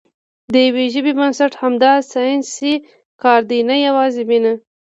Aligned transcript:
د 0.53 0.55
یوې 0.67 0.85
ژبې 0.93 1.13
بنسټ 1.19 1.51
همدا 1.61 1.93
ساینسي 2.11 2.73
کار 3.21 3.41
دی، 3.49 3.59
نه 3.69 3.75
یوازې 3.87 4.23
مینه. 4.29 4.53